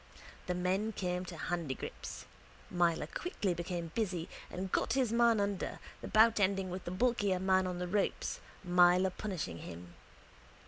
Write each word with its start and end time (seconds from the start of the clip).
The 0.47 0.55
men 0.55 0.93
came 0.93 1.25
to 1.25 1.37
handigrips. 1.37 2.25
Myler 2.71 3.05
quickly 3.05 3.53
became 3.53 3.91
busy 3.93 4.27
and 4.49 4.71
got 4.71 4.93
his 4.93 5.13
man 5.13 5.39
under, 5.39 5.77
the 6.01 6.07
bout 6.07 6.39
ending 6.39 6.71
with 6.71 6.85
the 6.85 6.89
bulkier 6.89 7.37
man 7.39 7.67
on 7.67 7.77
the 7.77 7.87
ropes, 7.87 8.39
Myler 8.63 9.11
punishing 9.11 9.59
him. 9.59 9.93